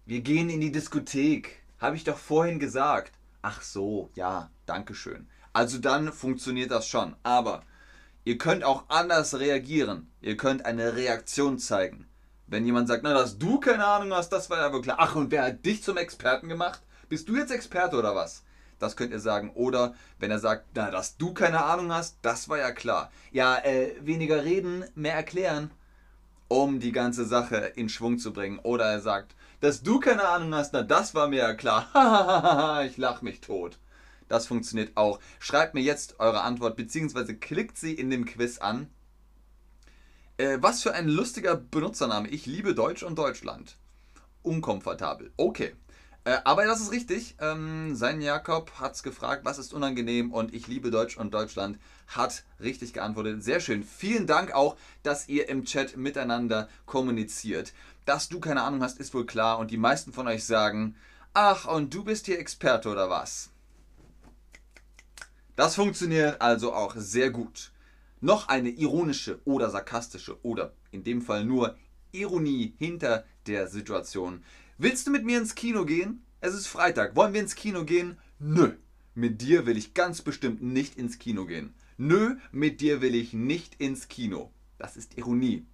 Wir 0.05 0.21
gehen 0.21 0.51
in 0.51 0.61
die 0.61 0.73
Diskothek. 0.73 1.63
Habe 1.79 1.97
ich 1.97 2.05
doch 2.05 2.19
vorhin 2.19 2.59
gesagt. 2.59 3.13
Ach 3.43 3.61
so, 3.63 4.11
ja, 4.15 4.51
danke 4.67 4.95
schön. 4.95 5.29
Also 5.53 5.79
dann 5.79 6.13
funktioniert 6.13 6.71
das 6.71 6.89
schon. 6.89 7.17
Aber 7.23 7.63
Ihr 8.25 8.39
könnt 8.39 8.63
auch 8.63 8.85
anders 8.89 9.39
reagieren. 9.41 10.09
Ihr 10.21 10.37
könnt 10.37 10.65
eine 10.65 10.95
Reaktion 10.95 11.59
zeigen. 11.59 12.07
Wenn 12.47 12.65
jemand 12.65 12.87
sagt, 12.87 13.03
na, 13.03 13.13
dass 13.13 13.39
du 13.39 13.59
keine 13.59 13.85
Ahnung 13.85 14.13
hast, 14.15 14.29
das 14.29 14.49
war 14.49 14.59
ja 14.59 14.73
wohl 14.73 14.83
klar. 14.83 14.99
Ach, 15.01 15.17
und 15.17 15.33
wer 15.33 15.43
hat 15.43 15.65
dich 15.67 15.83
zum 15.83 15.97
Experten 15.97 16.49
gemacht? 16.49 16.83
Bist 17.09 17.29
du 17.29 17.37
jetzt 17.37 17.51
Experte 17.51 17.97
oder 17.97 18.15
was? 18.15 18.45
Das 18.79 18.97
könnt 18.97 19.11
ihr 19.11 19.19
sagen. 19.19 19.51
Oder 19.55 19.95
wenn 20.21 20.31
er 20.31 20.39
sagt, 20.39 20.67
na, 20.75 20.91
dass 20.93 21.17
du 21.17 21.35
keine 21.35 21.65
Ahnung 21.65 21.93
hast, 21.93 22.19
das 22.23 22.49
war 22.49 22.59
ja 22.59 22.71
klar. 22.71 23.11
Ja, 23.33 23.59
äh, 23.59 23.95
weniger 24.01 24.45
reden, 24.45 24.85
mehr 24.95 25.15
erklären, 25.15 25.73
um 26.47 26.79
die 26.79 26.93
ganze 26.93 27.25
Sache 27.25 27.57
in 27.75 27.89
Schwung 27.89 28.19
zu 28.19 28.33
bringen. 28.33 28.61
Oder 28.61 28.85
er 28.85 29.01
sagt, 29.01 29.35
dass 29.63 29.83
du 29.83 30.01
keine 30.01 30.29
Ahnung 30.29 30.55
hast, 30.55 30.73
na, 30.73 30.83
das 30.83 31.15
war 31.15 31.29
mir 31.29 31.39
ja 31.39 31.55
klar. 31.55 32.83
ich 32.85 32.97
lach 32.97 33.23
mich 33.23 33.41
tot. 33.41 33.79
Das 34.27 34.47
funktioniert 34.49 34.97
auch. 34.97 35.21
Schreibt 35.39 35.75
mir 35.75 35.83
jetzt 35.83 36.19
eure 36.19 36.41
Antwort, 36.41 36.77
beziehungsweise 36.77 37.37
klickt 37.37 37.79
sie 37.79 37.95
in 37.95 38.11
dem 38.11 38.25
Quiz 38.25 38.59
an. 38.59 38.91
Äh, 40.37 40.59
was 40.61 40.83
für 40.83 40.95
ein 40.95 41.07
lustiger 41.07 41.55
Benutzername. 41.55 42.29
Ich 42.29 42.45
liebe 42.45 42.75
Deutsch 42.75 43.05
und 43.05 43.17
Deutschland. 43.17 43.77
Unkomfortabel. 44.43 45.33
Okay. 45.37 45.77
Äh, 46.25 46.39
aber 46.45 46.65
das 46.67 46.81
ist 46.81 46.91
richtig. 46.91 47.37
Ähm, 47.41 47.95
sein 47.95 48.21
Jakob 48.21 48.73
hat 48.81 48.95
es 48.95 49.03
gefragt, 49.05 49.45
was 49.45 49.59
ist 49.59 49.73
unangenehm 49.73 50.33
und 50.33 50.55
ich 50.55 50.67
liebe 50.67 50.91
Deutsch 50.91 51.17
und 51.17 51.35
Deutschland 51.35 51.79
hat 52.09 52.45
richtig 52.61 52.93
geantwortet. 52.93 53.45
Sehr 53.45 53.61
schön. 53.61 53.85
Vielen 53.85 54.27
Dank 54.27 54.53
auch, 54.53 54.77
dass 55.03 55.29
ihr 55.29 55.49
im 55.49 55.65
Chat 55.65 55.97
miteinander 55.97 56.69
kommuniziert. 56.87 57.73
Dass 58.05 58.29
du 58.29 58.41
keine 58.41 58.63
Ahnung 58.63 58.83
hast, 58.83 58.99
ist 58.99 59.15
wohl 59.15 59.27
klar 59.27 59.59
und 59.59 59.71
die 59.71 59.77
meisten 59.77 60.13
von 60.13 60.27
euch 60.27 60.45
sagen, 60.45 60.97
ach 61.35 61.67
und 61.67 61.95
du 61.95 62.05
bist 62.05 62.27
hier 62.27 62.39
Experte 62.39 62.89
oder 62.89 63.09
was? 63.11 63.51
Das 65.57 65.75
funktioniert 65.75 66.41
also 66.41 66.73
auch 66.73 66.95
sehr 66.97 67.31
gut. 67.31 67.73
Noch 68.21 68.49
eine 68.49 68.71
ironische 68.71 69.41
oder 69.45 69.71
sarkastische 69.71 70.43
oder 70.45 70.73
in 70.91 71.05
dem 71.05 71.23
Fall 71.23 71.45
nur 71.45 71.77
Ironie 72.13 72.75
hinter 72.79 73.25
der 73.47 73.69
Situation 73.69 74.43
Willst 74.79 75.07
du 75.07 75.13
mit 75.13 75.25
mir 75.25 75.39
ins 75.39 75.55
Kino 75.55 75.85
gehen? 75.85 76.25
Es 76.41 76.55
ist 76.55 76.67
Freitag. 76.67 77.15
Wollen 77.15 77.35
wir 77.35 77.41
ins 77.41 77.55
Kino 77.55 77.85
gehen? 77.85 78.19
Nö. 78.41 78.73
Mit 79.15 79.41
dir 79.41 79.65
will 79.65 79.77
ich 79.77 79.95
ganz 79.95 80.23
bestimmt 80.23 80.61
nicht 80.61 80.97
ins 80.97 81.21
Kino 81.21 81.45
gehen. 81.45 81.73
Nö, 81.99 82.35
mit 82.51 82.81
dir 82.81 83.01
will 83.01 83.15
ich 83.15 83.33
nicht 83.33 83.81
ins 83.81 84.09
Kino. 84.09 84.51
Das 84.79 84.97
ist 84.97 85.17
Ironie. 85.17 85.67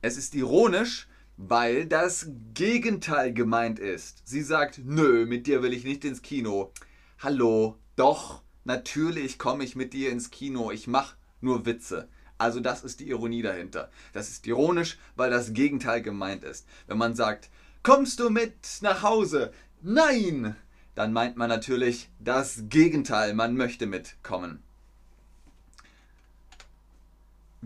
Es 0.00 0.16
ist 0.16 0.36
ironisch, 0.36 1.08
weil 1.36 1.86
das 1.86 2.28
Gegenteil 2.54 3.32
gemeint 3.32 3.78
ist. 3.78 4.22
Sie 4.24 4.42
sagt, 4.42 4.80
nö, 4.84 5.26
mit 5.26 5.46
dir 5.46 5.62
will 5.62 5.72
ich 5.72 5.84
nicht 5.84 6.04
ins 6.04 6.22
Kino. 6.22 6.72
Hallo, 7.18 7.78
doch, 7.96 8.42
natürlich 8.64 9.38
komme 9.38 9.64
ich 9.64 9.76
mit 9.76 9.92
dir 9.92 10.10
ins 10.10 10.30
Kino. 10.30 10.70
Ich 10.70 10.86
mache 10.86 11.16
nur 11.40 11.66
Witze. 11.66 12.08
Also 12.38 12.60
das 12.60 12.82
ist 12.82 13.00
die 13.00 13.08
Ironie 13.08 13.42
dahinter. 13.42 13.90
Das 14.12 14.28
ist 14.30 14.46
ironisch, 14.46 14.98
weil 15.16 15.30
das 15.30 15.52
Gegenteil 15.52 16.02
gemeint 16.02 16.44
ist. 16.44 16.66
Wenn 16.86 16.98
man 16.98 17.14
sagt, 17.14 17.50
Kommst 17.84 18.18
du 18.18 18.30
mit 18.30 18.78
nach 18.80 19.02
Hause? 19.02 19.52
Nein! 19.82 20.56
Dann 20.94 21.12
meint 21.12 21.36
man 21.36 21.50
natürlich 21.50 22.08
das 22.18 22.62
Gegenteil, 22.70 23.34
man 23.34 23.56
möchte 23.56 23.84
mitkommen. 23.84 24.63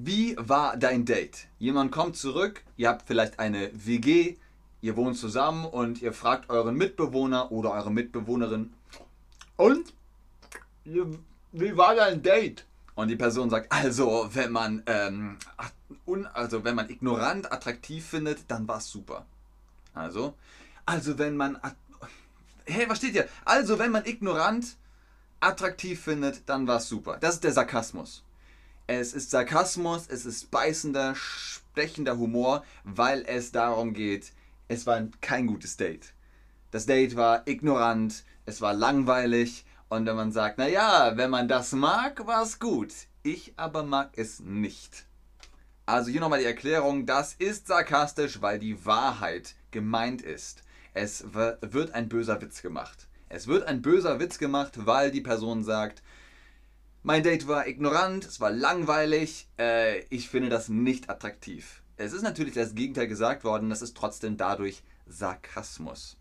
Wie 0.00 0.36
war 0.38 0.76
dein 0.76 1.04
Date? 1.04 1.48
Jemand 1.58 1.90
kommt 1.90 2.16
zurück, 2.16 2.62
ihr 2.76 2.88
habt 2.88 3.02
vielleicht 3.06 3.38
eine 3.38 3.70
WG, 3.74 4.36
ihr 4.80 4.96
wohnt 4.96 5.16
zusammen 5.16 5.64
und 5.64 6.00
ihr 6.02 6.12
fragt 6.12 6.50
euren 6.50 6.76
Mitbewohner 6.76 7.50
oder 7.50 7.72
eure 7.72 7.90
Mitbewohnerin, 7.90 8.72
und? 9.58 9.92
Wie 10.84 11.76
war 11.76 11.94
dein 11.96 12.22
Date? 12.22 12.64
Und 12.94 13.08
die 13.08 13.16
Person 13.16 13.50
sagt, 13.50 13.70
also 13.70 14.30
wenn 14.32 14.52
man, 14.52 14.82
ähm, 14.86 15.36
also 16.32 16.64
wenn 16.64 16.76
man 16.76 16.88
ignorant 16.88 17.52
attraktiv 17.52 18.06
findet, 18.06 18.48
dann 18.48 18.66
war 18.66 18.78
es 18.78 18.88
super. 18.88 19.26
Also, 19.94 20.34
also 20.86 21.18
wenn 21.18 21.36
man. 21.36 21.58
Hey, 22.64 22.88
was 22.88 22.98
steht 22.98 23.12
hier? 23.12 23.28
Also, 23.44 23.78
wenn 23.78 23.90
man 23.90 24.04
ignorant 24.04 24.76
attraktiv 25.40 26.00
findet, 26.00 26.48
dann 26.48 26.66
war 26.66 26.76
es 26.76 26.88
super. 26.88 27.16
Das 27.18 27.34
ist 27.34 27.44
der 27.44 27.52
Sarkasmus. 27.52 28.22
Es 28.90 29.12
ist 29.12 29.30
Sarkasmus, 29.30 30.06
es 30.08 30.24
ist 30.24 30.50
beißender, 30.50 31.14
stechender 31.14 32.16
Humor, 32.16 32.64
weil 32.84 33.22
es 33.26 33.52
darum 33.52 33.92
geht, 33.92 34.32
es 34.66 34.86
war 34.86 35.06
kein 35.20 35.46
gutes 35.46 35.76
Date. 35.76 36.14
Das 36.70 36.86
Date 36.86 37.14
war 37.14 37.46
ignorant, 37.46 38.24
es 38.46 38.62
war 38.62 38.72
langweilig 38.72 39.66
und 39.90 40.06
wenn 40.06 40.16
man 40.16 40.32
sagt, 40.32 40.56
naja, 40.56 41.12
wenn 41.16 41.28
man 41.28 41.48
das 41.48 41.72
mag, 41.72 42.26
war 42.26 42.42
es 42.42 42.58
gut. 42.58 42.94
Ich 43.22 43.52
aber 43.58 43.82
mag 43.82 44.16
es 44.16 44.40
nicht. 44.40 45.04
Also 45.84 46.10
hier 46.10 46.20
nochmal 46.20 46.38
die 46.38 46.46
Erklärung, 46.46 47.04
das 47.04 47.34
ist 47.34 47.66
sarkastisch, 47.66 48.40
weil 48.40 48.58
die 48.58 48.86
Wahrheit 48.86 49.54
gemeint 49.70 50.22
ist. 50.22 50.62
Es 50.94 51.26
wird 51.34 51.92
ein 51.92 52.08
böser 52.08 52.40
Witz 52.40 52.62
gemacht. 52.62 53.06
Es 53.28 53.48
wird 53.48 53.68
ein 53.68 53.82
böser 53.82 54.18
Witz 54.18 54.38
gemacht, 54.38 54.86
weil 54.86 55.10
die 55.10 55.20
Person 55.20 55.62
sagt, 55.62 56.02
mein 57.08 57.22
Date 57.22 57.48
war 57.48 57.66
ignorant, 57.66 58.26
es 58.26 58.38
war 58.38 58.50
langweilig, 58.50 59.48
äh, 59.58 60.00
ich 60.10 60.28
finde 60.28 60.50
das 60.50 60.68
nicht 60.68 61.08
attraktiv. 61.08 61.82
Es 61.96 62.12
ist 62.12 62.20
natürlich 62.20 62.52
das 62.52 62.74
Gegenteil 62.74 63.08
gesagt 63.08 63.44
worden, 63.44 63.70
das 63.70 63.80
ist 63.80 63.96
trotzdem 63.96 64.36
dadurch 64.36 64.82
Sarkasmus. 65.06 66.18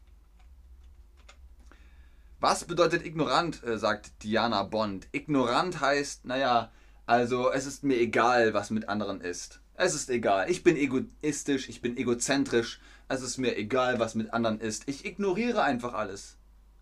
Was 2.40 2.64
bedeutet 2.64 3.06
ignorant, 3.06 3.62
äh, 3.66 3.78
sagt 3.78 4.24
Diana 4.24 4.64
Bond. 4.64 5.10
Ignorant 5.12 5.82
heißt, 5.82 6.24
naja, 6.24 6.72
also 7.06 7.52
es 7.52 7.66
ist 7.66 7.84
mir 7.84 7.98
egal, 7.98 8.54
was 8.54 8.70
mit 8.70 8.88
anderen 8.88 9.20
ist. 9.20 9.60
Es 9.74 9.94
ist 9.94 10.10
egal. 10.10 10.50
Ich 10.50 10.64
bin 10.64 10.78
egoistisch, 10.78 11.68
ich 11.68 11.82
bin 11.82 11.98
egozentrisch 11.98 12.80
es 13.10 13.22
ist 13.22 13.38
mir 13.38 13.58
egal, 13.58 14.00
was 14.00 14.16
mit 14.16 14.34
anderen 14.34 14.62
ist. 14.62 14.84
Ich 14.88 15.06
ignoriere 15.06 15.64
einfach 15.64 15.94
alles. 15.94 16.38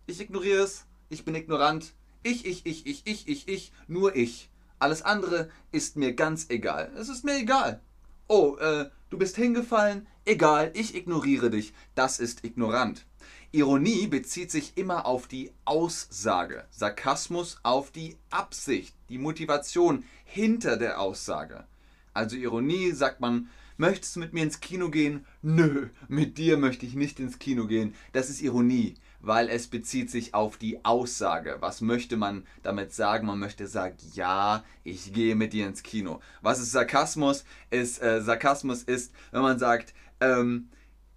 Ich 0.06 0.20
ignoriere 0.20 0.62
es. 0.62 0.84
Ich 1.08 1.24
bin 1.24 1.34
ignorant. 1.34 1.92
Ich, 2.26 2.44
ich, 2.44 2.66
ich, 2.66 2.84
ich, 2.86 3.02
ich, 3.06 3.28
ich, 3.28 3.46
ich, 3.46 3.72
nur 3.86 4.16
ich. 4.16 4.50
Alles 4.80 5.02
andere 5.02 5.48
ist 5.70 5.94
mir 5.94 6.12
ganz 6.12 6.46
egal. 6.48 6.90
Es 6.96 7.08
ist 7.08 7.24
mir 7.24 7.38
egal. 7.38 7.80
Oh, 8.26 8.56
äh, 8.56 8.90
du 9.10 9.16
bist 9.16 9.36
hingefallen? 9.36 10.08
Egal, 10.24 10.72
ich 10.74 10.96
ignoriere 10.96 11.50
dich. 11.50 11.72
Das 11.94 12.18
ist 12.18 12.42
ignorant. 12.42 13.06
Ironie 13.52 14.08
bezieht 14.08 14.50
sich 14.50 14.76
immer 14.76 15.06
auf 15.06 15.28
die 15.28 15.52
Aussage, 15.64 16.64
Sarkasmus 16.72 17.60
auf 17.62 17.92
die 17.92 18.16
Absicht, 18.30 18.96
die 19.08 19.18
Motivation 19.18 20.02
hinter 20.24 20.76
der 20.76 21.00
Aussage. 21.00 21.64
Also 22.12 22.34
Ironie 22.34 22.90
sagt 22.90 23.20
man, 23.20 23.50
Möchtest 23.78 24.16
du 24.16 24.20
mit 24.20 24.32
mir 24.32 24.42
ins 24.42 24.60
Kino 24.60 24.88
gehen? 24.88 25.26
Nö, 25.42 25.88
mit 26.08 26.38
dir 26.38 26.56
möchte 26.56 26.86
ich 26.86 26.94
nicht 26.94 27.20
ins 27.20 27.38
Kino 27.38 27.66
gehen. 27.66 27.94
Das 28.14 28.30
ist 28.30 28.40
Ironie, 28.40 28.94
weil 29.20 29.48
es 29.48 29.68
bezieht 29.68 30.10
sich 30.10 30.34
auf 30.34 30.56
die 30.56 30.84
Aussage. 30.84 31.56
Was 31.60 31.80
möchte 31.80 32.16
man 32.16 32.46
damit 32.62 32.92
sagen? 32.92 33.26
Man 33.26 33.38
möchte 33.38 33.66
sagen, 33.66 33.96
ja, 34.14 34.64
ich 34.84 35.12
gehe 35.12 35.34
mit 35.34 35.52
dir 35.52 35.66
ins 35.66 35.82
Kino. 35.82 36.20
Was 36.42 36.60
ist 36.60 36.72
Sarkasmus? 36.72 37.44
Ist, 37.70 38.02
äh, 38.02 38.22
Sarkasmus 38.22 38.82
ist, 38.82 39.12
wenn 39.32 39.42
man 39.42 39.58
sagt, 39.58 39.94
ähm, 40.20 40.68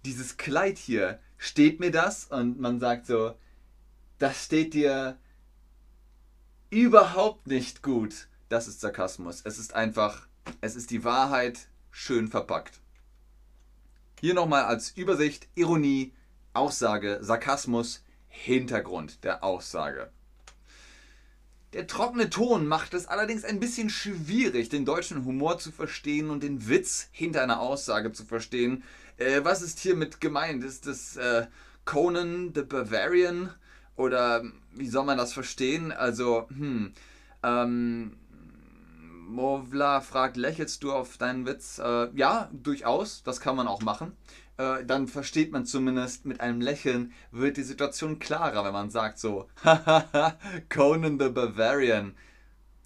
dieses 0.04 0.36
Kleid 0.36 0.78
hier, 0.78 1.20
steht 1.38 1.80
mir 1.80 1.90
das? 1.90 2.24
Und 2.24 2.60
man 2.60 2.80
sagt 2.80 3.06
so, 3.06 3.34
das 4.18 4.44
steht 4.44 4.74
dir 4.74 5.18
überhaupt 6.70 7.46
nicht 7.46 7.82
gut. 7.82 8.28
Das 8.48 8.68
ist 8.68 8.80
Sarkasmus. 8.80 9.42
Es 9.44 9.58
ist 9.58 9.74
einfach, 9.74 10.28
es 10.60 10.76
ist 10.76 10.90
die 10.90 11.04
Wahrheit 11.04 11.68
schön 11.90 12.28
verpackt. 12.28 12.80
Hier 14.20 14.34
nochmal 14.34 14.64
als 14.64 14.90
Übersicht 14.90 15.48
Ironie, 15.54 16.12
Aussage, 16.52 17.18
Sarkasmus, 17.22 18.02
Hintergrund 18.28 19.24
der 19.24 19.44
Aussage. 19.44 20.10
Der 21.72 21.86
trockene 21.86 22.30
Ton 22.30 22.66
macht 22.66 22.94
es 22.94 23.06
allerdings 23.06 23.44
ein 23.44 23.60
bisschen 23.60 23.90
schwierig, 23.90 24.68
den 24.68 24.84
deutschen 24.84 25.24
Humor 25.24 25.58
zu 25.58 25.70
verstehen 25.70 26.30
und 26.30 26.42
den 26.42 26.68
Witz 26.68 27.08
hinter 27.12 27.42
einer 27.42 27.60
Aussage 27.60 28.10
zu 28.12 28.24
verstehen. 28.24 28.82
Äh, 29.18 29.44
was 29.44 29.62
ist 29.62 29.78
hiermit 29.78 30.20
gemeint? 30.20 30.64
Ist 30.64 30.86
das 30.86 31.16
äh, 31.16 31.46
Conan 31.84 32.52
the 32.54 32.62
Bavarian? 32.62 33.54
Oder 33.94 34.42
wie 34.74 34.88
soll 34.88 35.04
man 35.04 35.18
das 35.18 35.32
verstehen? 35.32 35.92
Also, 35.92 36.48
hm, 36.48 36.92
ähm, 37.44 38.16
Movla 39.28 40.00
fragt, 40.00 40.36
lächelst 40.36 40.82
du 40.82 40.92
auf 40.92 41.18
deinen 41.18 41.46
Witz? 41.46 41.78
Äh, 41.78 42.08
ja, 42.14 42.50
durchaus, 42.52 43.22
das 43.22 43.40
kann 43.40 43.54
man 43.54 43.68
auch 43.68 43.82
machen. 43.82 44.16
Äh, 44.60 44.84
dann 44.84 45.08
versteht 45.08 45.52
man 45.52 45.64
zumindest 45.64 46.26
mit 46.26 46.42
einem 46.42 46.60
Lächeln, 46.60 47.14
wird 47.30 47.56
die 47.56 47.62
Situation 47.62 48.18
klarer, 48.18 48.62
wenn 48.62 48.74
man 48.74 48.90
sagt 48.90 49.18
so, 49.18 49.48
hahaha, 49.64 50.36
Conan 50.68 51.18
the 51.18 51.30
Bavarian. 51.30 52.14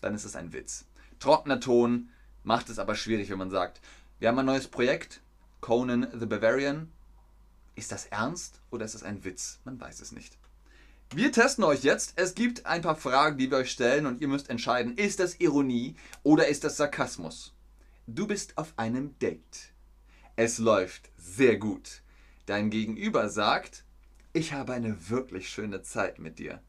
Dann 0.01 0.15
ist 0.15 0.25
es 0.25 0.37
ein 0.37 0.53
Witz. 0.53 0.85
Trockener 1.19 1.59
Ton 1.59 2.11
macht 2.45 2.69
es 2.69 2.79
aber 2.79 2.95
schwierig, 2.95 3.29
wenn 3.31 3.39
man 3.39 3.51
sagt, 3.51 3.81
wir 4.21 4.29
haben 4.29 4.39
ein 4.39 4.47
neues 4.47 4.69
Projekt, 4.69 5.21
Conan 5.61 6.07
the 6.17 6.27
Bavarian. 6.27 6.93
Ist 7.75 7.91
das 7.91 8.07
ernst 8.07 8.61
oder 8.71 8.85
ist 8.85 8.95
das 8.95 9.03
ein 9.03 9.25
Witz? 9.25 9.59
Man 9.65 9.81
weiß 9.81 10.01
es 10.01 10.13
nicht. 10.13 10.39
Wir 11.13 11.33
testen 11.33 11.65
euch 11.65 11.83
jetzt. 11.83 12.13
Es 12.15 12.37
gibt 12.37 12.67
ein 12.67 12.83
paar 12.83 12.95
Fragen, 12.95 13.37
die 13.37 13.51
wir 13.51 13.59
euch 13.59 13.73
stellen 13.73 14.07
und 14.07 14.21
ihr 14.21 14.29
müsst 14.29 14.49
entscheiden, 14.49 14.97
ist 14.97 15.19
das 15.19 15.41
Ironie 15.41 15.97
oder 16.23 16.47
ist 16.47 16.63
das 16.63 16.77
Sarkasmus? 16.77 17.53
Du 18.07 18.29
bist 18.29 18.57
auf 18.59 18.75
einem 18.77 19.19
Date. 19.19 19.74
Es 20.37 20.59
läuft 20.59 21.11
sehr 21.17 21.59
gut. 21.59 22.03
Dein 22.47 22.69
Gegenüber 22.69 23.29
sagt, 23.29 23.85
ich 24.33 24.53
habe 24.53 24.73
eine 24.73 25.09
wirklich 25.09 25.49
schöne 25.49 25.83
Zeit 25.83 26.19
mit 26.19 26.41
dir. 26.41 26.61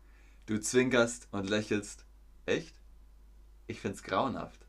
Du 0.46 0.60
zwinkerst 0.60 1.28
und 1.32 1.50
lächelst. 1.50 2.06
Echt? 2.46 2.76
Ich 3.66 3.82
find's 3.82 4.04
grauenhaft. 4.04 4.68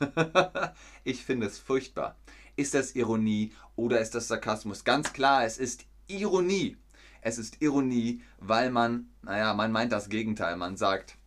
ich 1.04 1.26
finde 1.26 1.46
es 1.46 1.58
furchtbar. 1.58 2.16
Ist 2.56 2.72
das 2.72 2.94
Ironie 2.94 3.52
oder 3.76 4.00
ist 4.00 4.14
das 4.14 4.28
Sarkasmus? 4.28 4.82
Ganz 4.82 5.12
klar, 5.12 5.44
es 5.44 5.58
ist 5.58 5.84
Ironie. 6.06 6.78
es 7.20 7.36
ist 7.36 7.60
Ironie, 7.60 8.22
weil 8.38 8.70
man, 8.70 9.10
naja, 9.20 9.52
man 9.52 9.72
meint 9.72 9.92
das 9.92 10.08
Gegenteil. 10.08 10.56
Man 10.56 10.78
sagt, 10.78 11.18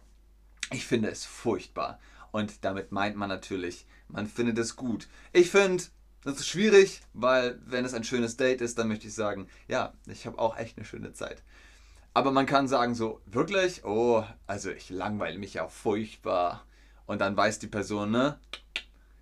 ich 0.71 0.87
finde 0.87 1.11
es 1.11 1.23
furchtbar. 1.23 1.99
Und 2.31 2.65
damit 2.65 2.91
meint 2.91 3.15
man 3.15 3.29
natürlich, 3.29 3.85
man 4.07 4.25
findet 4.25 4.57
es 4.57 4.75
gut. 4.75 5.07
Ich 5.33 5.51
finde, 5.51 5.83
das 6.23 6.35
ist 6.35 6.47
schwierig, 6.47 7.01
weil 7.13 7.59
wenn 7.65 7.85
es 7.85 7.93
ein 7.93 8.03
schönes 8.03 8.37
Date 8.37 8.61
ist, 8.61 8.77
dann 8.77 8.87
möchte 8.87 9.07
ich 9.07 9.13
sagen, 9.13 9.47
ja, 9.67 9.93
ich 10.05 10.25
habe 10.25 10.39
auch 10.39 10.57
echt 10.57 10.77
eine 10.77 10.85
schöne 10.85 11.13
Zeit. 11.13 11.43
Aber 12.13 12.31
man 12.31 12.45
kann 12.45 12.67
sagen 12.67 12.93
so, 12.93 13.21
wirklich? 13.25 13.85
Oh, 13.85 14.23
also 14.45 14.69
ich 14.69 14.89
langweile 14.89 15.39
mich 15.39 15.55
ja 15.55 15.67
furchtbar. 15.67 16.65
Und 17.05 17.19
dann 17.19 17.35
weiß 17.35 17.59
die 17.59 17.67
Person, 17.67 18.11
ne? 18.11 18.39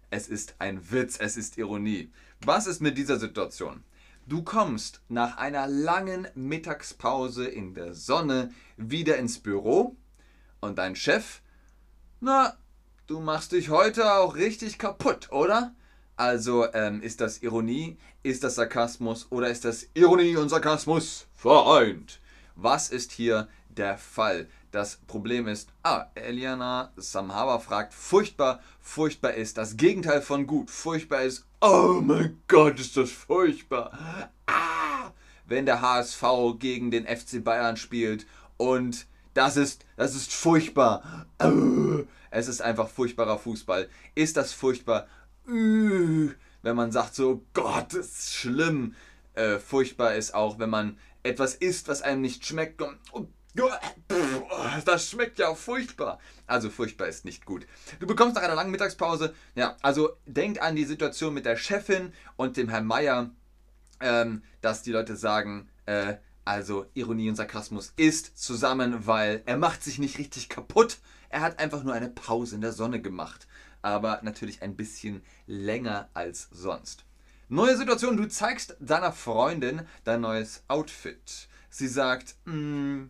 Es 0.09 0.27
ist 0.27 0.55
ein 0.59 0.91
Witz, 0.91 1.17
es 1.19 1.37
ist 1.37 1.57
Ironie. 1.57 2.11
Was 2.41 2.67
ist 2.67 2.81
mit 2.81 2.97
dieser 2.97 3.19
Situation? 3.19 3.83
Du 4.25 4.43
kommst 4.43 5.01
nach 5.07 5.37
einer 5.37 5.67
langen 5.67 6.27
Mittagspause 6.35 7.47
in 7.47 7.73
der 7.73 7.93
Sonne 7.93 8.51
wieder 8.77 9.17
ins 9.17 9.39
Büro 9.39 9.95
und 10.59 10.77
dein 10.77 10.95
Chef, 10.95 11.41
na, 12.19 12.55
du 13.07 13.19
machst 13.19 13.53
dich 13.53 13.69
heute 13.69 14.13
auch 14.13 14.35
richtig 14.35 14.77
kaputt, 14.77 15.31
oder? 15.31 15.73
Also 16.19 16.67
ähm, 16.73 17.01
ist 17.01 17.21
das 17.21 17.41
Ironie, 17.43 17.95
ist 18.23 18.43
das 18.43 18.55
Sarkasmus 18.55 19.27
oder 19.29 19.47
ist 19.47 19.63
das 19.63 19.88
Ironie 19.93 20.35
und 20.35 20.49
Sarkasmus 20.49 21.27
vereint? 21.33 22.19
Was 22.57 22.89
ist 22.89 23.13
hier 23.13 23.47
der 23.69 23.97
Fall? 23.97 24.49
Das 24.71 24.97
Problem 25.07 25.47
ist, 25.47 25.69
ah, 25.81 26.07
Eliana 26.15 26.91
Samhava 26.97 27.59
fragt, 27.59 27.93
furchtbar, 27.93 28.59
furchtbar 28.81 29.35
ist 29.35 29.57
das 29.57 29.77
Gegenteil 29.77 30.21
von 30.21 30.45
gut. 30.45 30.69
Furchtbar 30.69 31.21
ist, 31.21 31.45
oh 31.61 32.01
mein 32.03 32.38
Gott, 32.49 32.81
ist 32.81 32.97
das 32.97 33.11
furchtbar. 33.11 33.97
Ah, 34.45 35.11
wenn 35.45 35.65
der 35.65 35.79
HSV 35.79 36.21
gegen 36.59 36.91
den 36.91 37.07
FC 37.07 37.41
Bayern 37.41 37.77
spielt 37.77 38.27
und 38.57 39.07
das 39.33 39.55
ist, 39.55 39.85
das 39.95 40.15
ist 40.15 40.33
furchtbar. 40.33 41.27
Es 42.29 42.49
ist 42.49 42.61
einfach 42.61 42.89
furchtbarer 42.89 43.39
Fußball. 43.39 43.88
Ist 44.15 44.35
das 44.35 44.51
furchtbar? 44.51 45.07
Wenn 45.49 46.75
man 46.75 46.91
sagt 46.91 47.15
so, 47.15 47.43
Gott, 47.53 47.93
das 47.93 48.07
ist 48.07 48.35
schlimm. 48.35 48.95
Äh, 49.33 49.57
furchtbar 49.57 50.15
ist 50.15 50.33
auch, 50.35 50.59
wenn 50.59 50.69
man 50.69 50.97
etwas 51.23 51.55
isst, 51.55 51.87
was 51.87 52.01
einem 52.01 52.21
nicht 52.21 52.45
schmeckt. 52.45 52.81
Das 54.85 55.09
schmeckt 55.09 55.39
ja 55.39 55.53
furchtbar. 55.55 56.19
Also 56.45 56.69
furchtbar 56.69 57.07
ist 57.07 57.25
nicht 57.25 57.45
gut. 57.45 57.65
Du 57.99 58.07
bekommst 58.07 58.35
nach 58.35 58.43
einer 58.43 58.55
langen 58.55 58.71
Mittagspause, 58.71 59.33
ja, 59.55 59.75
also 59.81 60.11
denk 60.25 60.61
an 60.61 60.75
die 60.75 60.85
Situation 60.85 61.33
mit 61.33 61.45
der 61.45 61.57
Chefin 61.57 62.13
und 62.35 62.57
dem 62.57 62.69
Herrn 62.69 62.85
Meier, 62.85 63.31
ähm, 64.01 64.43
dass 64.61 64.83
die 64.83 64.91
Leute 64.91 65.15
sagen, 65.15 65.69
äh, 65.85 66.15
also 66.45 66.85
Ironie 66.93 67.29
und 67.29 67.35
Sarkasmus 67.35 67.93
ist 67.95 68.37
zusammen, 68.37 69.05
weil 69.07 69.43
er 69.45 69.57
macht 69.57 69.83
sich 69.83 69.99
nicht 69.99 70.17
richtig 70.17 70.49
kaputt. 70.49 70.97
Er 71.29 71.41
hat 71.41 71.59
einfach 71.59 71.83
nur 71.83 71.93
eine 71.93 72.09
Pause 72.09 72.55
in 72.55 72.61
der 72.61 72.71
Sonne 72.71 73.01
gemacht. 73.01 73.47
Aber 73.81 74.19
natürlich 74.24 74.62
ein 74.62 74.75
bisschen 74.75 75.21
länger 75.48 76.09
als 76.13 76.50
sonst. 76.51 77.05
Neue 77.48 77.77
Situation, 77.77 78.17
du 78.17 78.27
zeigst 78.27 78.77
deiner 78.79 79.12
Freundin 79.12 79.81
dein 80.03 80.21
neues 80.21 80.63
Outfit. 80.67 81.48
Sie 81.69 81.88
sagt, 81.88 82.36
hm, 82.45 83.09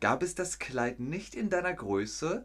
gab 0.00 0.22
es 0.22 0.34
das 0.34 0.58
Kleid 0.58 1.00
nicht 1.00 1.34
in 1.34 1.48
deiner 1.48 1.72
Größe? 1.72 2.44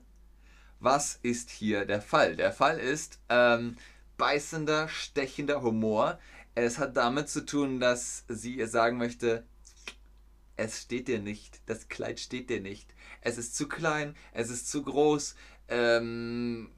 Was 0.80 1.20
ist 1.24 1.50
hier 1.50 1.86
der 1.86 2.02
Fall? 2.02 2.36
Der 2.36 2.52
Fall 2.52 2.80
ist 2.80 3.20
ähm, 3.30 3.76
beißender, 4.18 4.88
stechender 4.88 5.62
Humor. 5.62 6.20
Es 6.54 6.78
hat 6.78 6.96
damit 6.96 7.30
zu 7.30 7.46
tun, 7.46 7.80
dass 7.80 8.24
sie 8.30 8.56
ihr 8.56 8.68
sagen 8.68 8.98
möchte, 8.98 9.44
es 10.58 10.82
steht 10.82 11.08
dir 11.08 11.20
nicht, 11.20 11.60
das 11.66 11.90
Kleid 11.90 12.20
steht 12.20 12.50
dir 12.50 12.62
nicht. 12.62 12.94
Es 13.22 13.38
ist 13.38 13.56
zu 13.56 13.68
klein, 13.68 14.16
es 14.32 14.50
ist 14.50 14.70
zu 14.70 14.84
groß, 14.84 15.36
ähm, 15.68 16.70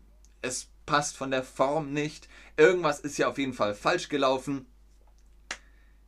es 0.42 0.70
passt 0.88 1.16
von 1.16 1.30
der 1.30 1.44
Form 1.44 1.94
nicht. 1.94 2.28
Irgendwas 2.58 3.00
ist 3.00 3.20
ja 3.20 3.28
auf 3.28 3.38
jeden 3.38 3.54
Fall 3.54 3.76
falsch 3.76 4.10
gelaufen. 4.10 4.66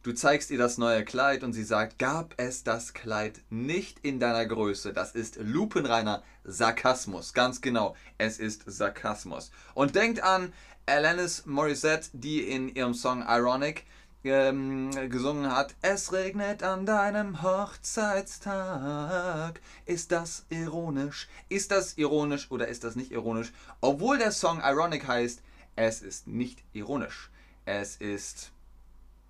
Du 0.01 0.13
zeigst 0.13 0.49
ihr 0.49 0.57
das 0.57 0.79
neue 0.79 1.05
Kleid 1.05 1.43
und 1.43 1.53
sie 1.53 1.63
sagt, 1.63 1.99
gab 1.99 2.33
es 2.37 2.63
das 2.63 2.93
Kleid 2.93 3.41
nicht 3.49 3.99
in 3.99 4.19
deiner 4.19 4.45
Größe? 4.45 4.93
Das 4.93 5.11
ist 5.11 5.35
lupenreiner 5.35 6.23
Sarkasmus. 6.45 7.33
Ganz 7.33 7.61
genau, 7.61 7.95
es 8.17 8.39
ist 8.39 8.63
Sarkasmus. 8.65 9.51
Und 9.75 9.95
denkt 9.95 10.23
an 10.23 10.53
Alanis 10.85 11.45
Morissette, 11.45 12.09
die 12.13 12.41
in 12.41 12.69
ihrem 12.69 12.93
Song 12.93 13.23
Ironic 13.27 13.85
ähm, 14.23 14.91
gesungen 15.09 15.55
hat, 15.55 15.75
es 15.81 16.11
regnet 16.11 16.63
an 16.63 16.85
deinem 16.85 17.41
Hochzeitstag. 17.41 19.61
Ist 19.85 20.11
das 20.11 20.45
ironisch? 20.49 21.29
Ist 21.47 21.71
das 21.71 21.97
ironisch 21.97 22.51
oder 22.51 22.67
ist 22.67 22.83
das 22.83 22.95
nicht 22.95 23.11
ironisch? 23.11 23.53
Obwohl 23.81 24.17
der 24.17 24.31
Song 24.31 24.61
Ironic 24.61 25.07
heißt, 25.07 25.41
es 25.75 26.01
ist 26.01 26.27
nicht 26.27 26.63
ironisch. 26.73 27.29
Es 27.65 27.95
ist, 27.95 28.51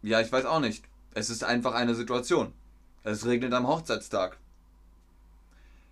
ja, 0.02 0.22
ich 0.22 0.32
weiß 0.32 0.46
auch 0.46 0.60
nicht. 0.60 0.86
Es 1.14 1.30
ist 1.30 1.44
einfach 1.44 1.74
eine 1.74 1.96
Situation. 1.96 2.54
Es 3.04 3.26
regnet 3.26 3.54
am 3.54 3.68
Hochzeitstag. 3.68 4.38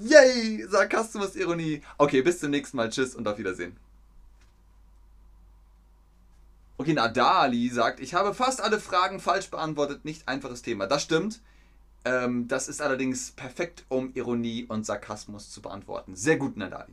Yay! 0.00 0.66
Sarkasmus, 0.68 1.36
Ironie. 1.36 1.82
Okay, 1.96 2.22
bis 2.22 2.40
zum 2.40 2.50
nächsten 2.50 2.76
Mal. 2.76 2.90
Tschüss 2.90 3.14
und 3.14 3.26
auf 3.26 3.38
Wiedersehen. 3.38 3.76
Okay, 6.76 6.92
Nadali 6.92 7.68
sagt, 7.70 8.00
ich 8.00 8.14
habe 8.14 8.34
fast 8.34 8.60
alle 8.60 8.80
Fragen 8.80 9.20
falsch 9.20 9.50
beantwortet. 9.50 10.04
Nicht 10.04 10.28
einfaches 10.28 10.62
Thema. 10.62 10.86
Das 10.86 11.02
stimmt. 11.02 11.40
Ähm, 12.04 12.48
das 12.48 12.68
ist 12.68 12.82
allerdings 12.82 13.32
perfekt, 13.32 13.84
um 13.88 14.12
Ironie 14.14 14.64
und 14.68 14.84
Sarkasmus 14.84 15.50
zu 15.50 15.62
beantworten. 15.62 16.16
Sehr 16.16 16.36
gut, 16.36 16.56
Nadali. 16.56 16.92